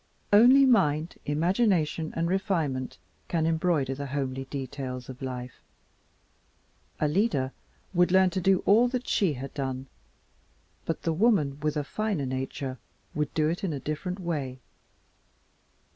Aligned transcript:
Only 0.33 0.65
mind, 0.65 1.19
imagination, 1.27 2.11
and 2.15 2.27
refinement 2.27 2.97
can 3.27 3.45
embroider 3.45 3.93
the 3.93 4.07
homely 4.07 4.45
details 4.45 5.09
of 5.09 5.21
life. 5.21 5.61
Alida 6.99 7.53
would 7.93 8.11
learn 8.11 8.31
to 8.31 8.41
do 8.41 8.63
all 8.65 8.87
that 8.87 9.07
she 9.07 9.33
had 9.33 9.53
done, 9.53 9.85
but 10.85 11.03
the 11.03 11.13
woman 11.13 11.59
with 11.59 11.77
a 11.77 11.83
finer 11.83 12.25
nature 12.25 12.79
would 13.13 13.31
do 13.35 13.47
it 13.47 13.63
in 13.63 13.73
a 13.73 13.79
different 13.79 14.19
way. 14.19 14.57